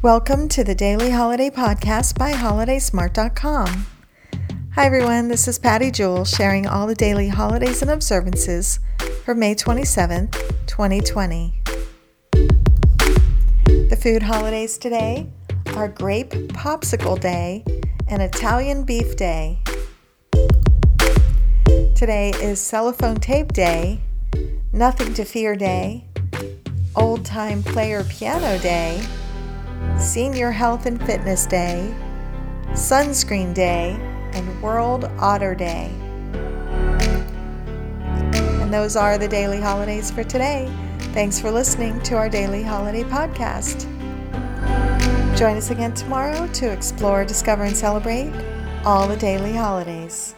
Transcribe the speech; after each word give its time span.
Welcome 0.00 0.48
to 0.50 0.62
the 0.62 0.76
Daily 0.76 1.10
Holiday 1.10 1.50
Podcast 1.50 2.16
by 2.16 2.30
HolidaySmart.com. 2.30 3.86
Hi, 4.76 4.86
everyone. 4.86 5.26
This 5.26 5.48
is 5.48 5.58
Patty 5.58 5.90
Jewell 5.90 6.24
sharing 6.24 6.68
all 6.68 6.86
the 6.86 6.94
daily 6.94 7.26
holidays 7.26 7.82
and 7.82 7.90
observances 7.90 8.78
for 9.24 9.34
May 9.34 9.56
27th, 9.56 10.30
2020. 10.68 11.62
The 13.88 13.98
food 14.00 14.22
holidays 14.22 14.78
today 14.78 15.26
are 15.74 15.88
Grape 15.88 16.30
Popsicle 16.30 17.18
Day 17.20 17.64
and 18.06 18.22
Italian 18.22 18.84
Beef 18.84 19.16
Day. 19.16 19.58
Today 21.96 22.32
is 22.40 22.60
Cellophane 22.60 23.16
Tape 23.16 23.52
Day, 23.52 24.00
Nothing 24.72 25.12
to 25.14 25.24
Fear 25.24 25.56
Day, 25.56 26.04
Old 26.94 27.24
Time 27.24 27.64
Player 27.64 28.04
Piano 28.04 28.60
Day, 28.60 29.04
Senior 29.98 30.52
Health 30.52 30.86
and 30.86 31.04
Fitness 31.04 31.44
Day, 31.44 31.92
Sunscreen 32.68 33.52
Day, 33.52 33.96
and 34.32 34.62
World 34.62 35.06
Otter 35.18 35.56
Day. 35.56 35.90
And 38.60 38.72
those 38.72 38.94
are 38.94 39.18
the 39.18 39.26
daily 39.26 39.60
holidays 39.60 40.10
for 40.10 40.22
today. 40.22 40.72
Thanks 41.12 41.40
for 41.40 41.50
listening 41.50 42.00
to 42.02 42.14
our 42.14 42.28
daily 42.28 42.62
holiday 42.62 43.02
podcast. 43.02 43.86
Join 45.36 45.56
us 45.56 45.70
again 45.70 45.94
tomorrow 45.94 46.46
to 46.46 46.70
explore, 46.70 47.24
discover, 47.24 47.64
and 47.64 47.76
celebrate 47.76 48.32
all 48.84 49.08
the 49.08 49.16
daily 49.16 49.52
holidays. 49.52 50.36